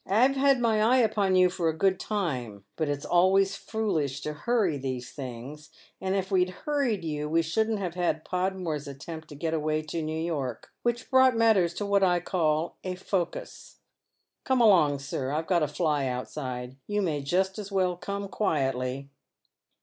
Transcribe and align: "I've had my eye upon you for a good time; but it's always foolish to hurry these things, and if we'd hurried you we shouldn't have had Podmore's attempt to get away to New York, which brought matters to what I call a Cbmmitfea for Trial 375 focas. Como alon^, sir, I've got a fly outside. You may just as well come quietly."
"I've 0.23 0.35
had 0.35 0.59
my 0.59 0.81
eye 0.81 0.97
upon 0.97 1.35
you 1.35 1.51
for 1.51 1.69
a 1.69 1.77
good 1.77 1.99
time; 1.99 2.63
but 2.75 2.89
it's 2.89 3.05
always 3.05 3.55
foolish 3.55 4.21
to 4.21 4.33
hurry 4.33 4.79
these 4.79 5.11
things, 5.11 5.69
and 6.01 6.15
if 6.15 6.31
we'd 6.31 6.49
hurried 6.65 7.03
you 7.05 7.29
we 7.29 7.43
shouldn't 7.43 7.77
have 7.77 7.93
had 7.93 8.25
Podmore's 8.25 8.87
attempt 8.87 9.27
to 9.29 9.35
get 9.35 9.53
away 9.53 9.83
to 9.83 10.01
New 10.01 10.19
York, 10.19 10.71
which 10.81 11.11
brought 11.11 11.37
matters 11.37 11.75
to 11.75 11.85
what 11.85 12.01
I 12.01 12.19
call 12.19 12.77
a 12.83 12.95
Cbmmitfea 12.95 12.97
for 12.97 13.05
Trial 13.05 13.25
375 13.27 13.45
focas. 13.45 13.75
Como 14.43 14.65
alon^, 14.65 14.99
sir, 14.99 15.31
I've 15.31 15.45
got 15.45 15.61
a 15.61 15.67
fly 15.67 16.07
outside. 16.07 16.77
You 16.87 17.03
may 17.03 17.21
just 17.21 17.59
as 17.59 17.71
well 17.71 17.95
come 17.95 18.27
quietly." 18.27 19.07